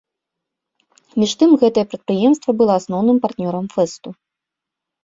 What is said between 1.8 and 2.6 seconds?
прадпрыемства